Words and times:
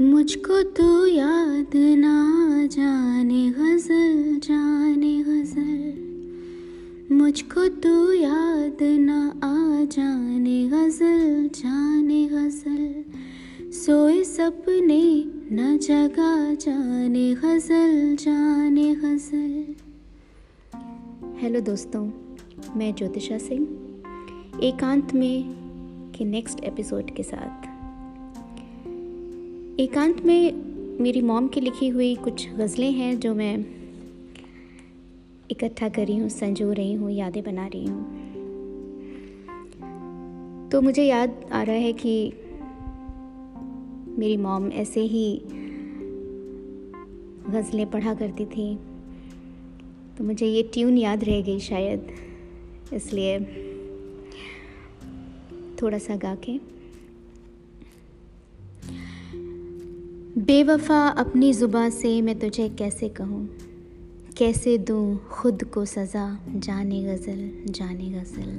मुझको 0.00 0.62
तो 0.62 1.06
याद 1.06 1.70
ना 1.76 2.66
जाने 2.66 3.50
गज़ल 3.50 4.40
जाने 4.44 5.22
गज़ल। 5.22 7.14
मुझको 7.14 7.68
तो 7.68 8.12
याद 8.12 8.78
ना 8.82 9.28
आ 9.44 9.84
जाने 9.84 10.68
गज़ल 10.68 11.48
जाने 11.48 12.26
गज़ल। 12.26 13.04
सोए 13.72 14.24
सपने 14.24 15.24
न 15.52 15.78
जगा 15.82 16.54
जाने 16.54 17.34
गज़ल 17.34 18.16
जाने 18.16 18.94
गज़ल। 18.94 19.74
हेलो 21.38 21.60
दोस्तों, 21.60 22.10
मैं 22.76 22.94
ज्योतिषा 22.94 23.38
सिंह। 23.38 23.68
एकांत 24.62 25.14
में 25.14 25.54
के 26.18 26.24
नेक्स्ट 26.24 26.60
एपिसोड 26.60 27.10
के 27.10 27.22
साथ। 27.22 27.75
एकांत 29.80 30.20
में 30.24 30.52
मेरी 31.00 31.20
मॉम 31.20 31.48
की 31.48 31.60
लिखी 31.60 31.88
हुई 31.88 32.14
कुछ 32.14 32.48
गज़लें 32.50 32.92
हैं 32.92 33.18
जो 33.20 33.34
मैं 33.34 33.56
इकट्ठा 35.50 35.88
कर 35.88 36.06
रही 36.06 36.16
हूँ, 36.16 36.28
संजो 36.28 36.72
रही 36.72 36.92
हूँ, 36.92 37.10
यादें 37.10 37.42
बना 37.44 37.66
रही 37.66 37.86
हूँ। 37.86 38.04
तो 40.70 40.80
मुझे 40.80 41.02
याद 41.04 41.34
आ 41.52 41.62
रहा 41.62 41.76
है 41.76 41.92
कि 41.92 42.32
मेरी 44.18 44.36
मॉम 44.36 44.68
ऐसे 44.72 45.00
ही 45.00 45.42
गज़लें 47.50 47.90
पढ़ा 47.90 48.14
करती 48.14 48.44
थी। 48.44 48.78
तो 50.18 50.24
मुझे 50.24 50.46
ये 50.46 50.62
ट्यून 50.62 50.98
याद 50.98 51.24
रह 51.24 51.40
गई 51.40 51.58
शायद, 51.58 52.06
इसलिए 52.94 53.38
थोड़ा 55.82 55.98
सा 55.98 56.16
गा 56.16 56.34
के। 56.34 56.75
बेवफा 60.38 61.08
अपनी 61.08 61.52
ज़ुबा 61.52 61.88
से 61.88 62.22
मैं 62.22 62.38
तुझे 62.38 62.68
कैसे 62.68 63.08
कहूँ? 63.08 63.50
कैसे 64.36 64.78
दूँ 64.78 65.28
खुद 65.30 65.64
को 65.64 65.84
सज़ा? 65.84 66.38
जाने 66.56 67.02
गज़ल 67.02 67.72
जाने 67.72 68.10
गज़ल। 68.10 68.50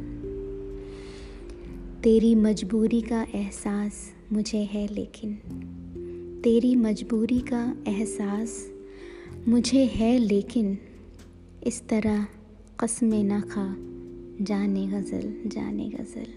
तेरी 2.03 2.35
मजबूरी 2.35 3.01
का 3.01 3.27
एहसास 3.35 4.13
मुझे 4.31 4.57
है 4.57 4.87
लेकिन, 4.87 5.33
तेरी 6.43 6.75
मजबूरी 6.75 7.39
का 7.39 7.75
एहसास 7.87 8.71
मुझे 9.47 9.85
है 9.85 10.17
लेकिन, 10.17 10.77
इस 11.63 11.87
तरह 11.87 12.27
कसमें 12.79 13.23
ना 13.23 13.39
खा। 13.39 13.75
जाने 14.45 14.87
गज़ल 14.87 15.49
जाने 15.49 15.89
गज़ल। 15.89 16.27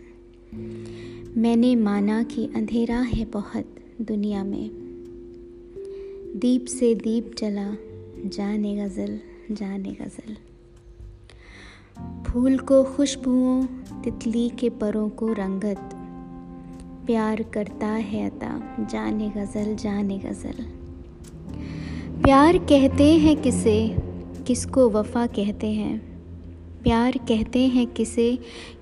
मैंने 1.41 1.77
माना 1.77 2.23
कि 2.23 2.51
अंधेरा 2.57 3.01
है 3.01 3.25
बहुत 3.25 3.75
दुनिया 4.03 4.45
में। 4.45 4.80
दीप 6.41 6.65
से 6.65 6.95
दीप 6.95 7.33
जला, 7.39 7.75
जाने 8.29 8.77
गज़ल 8.77 9.21
जाने 9.55 9.91
गज़ल। 9.91 10.37
फूल 12.23 12.59
को 12.59 12.85
खुशबुओं, 12.85 13.65
तितली 14.03 14.49
के 14.49 14.71
परों 14.71 15.09
को 15.09 15.33
रंगत। 15.33 15.91
प्यार 17.07 17.43
करता 17.43 17.87
है 17.87 18.31
अता, 18.31 18.77
जाने 18.91 19.31
गज़ल 19.31 19.77
जाने 19.77 20.19
गज़ल। 20.19 20.65
प्यार 22.23 22.59
कहते 22.59 23.19
हैं 23.19 23.43
किसे, 23.43 23.97
किसको 24.47 24.89
वफा 24.89 25.27
कहते 25.27 25.67
हैं? 25.67 25.99
प्यार 26.83 27.13
कहते 27.13 27.67
हैं 27.67 27.87
किसे, 27.87 28.39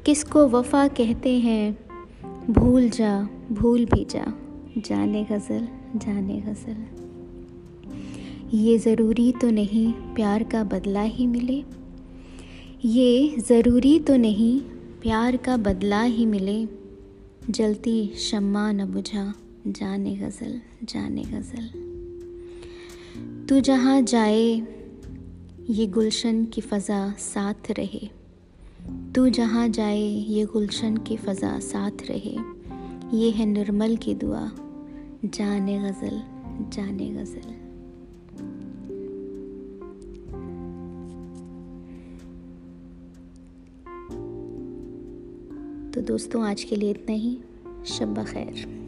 किसको 0.06 0.48
वफा 0.48 0.88
कहते 0.88 1.38
हैं? 1.38 1.78
भूल 2.52 2.88
जा, 2.88 3.28
भूल 3.52 3.84
भी 3.84 4.04
जा, 4.04 4.32
जाने 4.78 5.24
गज़ल 5.24 5.68
जाने 5.96 6.40
गज़ल। 6.40 7.07
ये 8.54 8.78
ज़रूरी 8.78 9.32
तो 9.32 9.50
नहीं 9.50 9.92
प्यार 9.92 10.42
का 10.42 10.64
बदला 10.64 11.02
ही 11.02 11.26
मिले। 11.26 11.64
ये 12.84 13.36
ज़रूरी 13.38 14.00
तो 14.00 14.16
नहीं 14.16 14.60
प्यार 15.02 15.36
का 15.36 15.56
बदला 15.56 16.02
ही 16.02 16.26
मिले। 16.26 16.68
जलती 17.50 18.12
शम्मा 18.16 18.72
न 18.72 18.84
बुझा, 18.84 19.34
जाने 19.66 20.16
गज़ल 20.16 20.60
जाने 20.84 21.22
गज़ल। 21.22 21.68
तू 23.48 23.60
जहाँ 23.60 24.02
जाए, 24.02 24.62
ये 25.70 25.86
गुलशन 25.86 26.44
की 26.44 26.60
फ़ज़ा 26.60 27.12
साथ 27.18 27.70
रहे। 27.70 28.08
तू 29.14 29.28
जहाँ 29.28 29.68
जाए, 29.68 30.02
ये 30.02 30.44
गुलशन 30.44 30.96
की 30.96 31.16
फ़ज़ा 31.16 31.58
साथ 31.58 32.10
रहे। 32.10 32.36
ये 33.18 33.30
है 33.30 33.46
निर्मल 33.46 33.96
की 33.96 34.14
दुआ, 34.14 34.50
जाने 35.24 35.78
गज़ल 35.78 36.22
जाने 36.76 37.10
गज़ल। 37.10 37.67
तो 45.94 46.00
दोस्तों 46.00 46.44
आज 46.44 46.64
के 46.64 46.76
लिए 46.76 46.90
इतना 46.90 47.14
ही। 47.14 47.38
शब्बा 47.86 48.24
खैर। 48.24 48.87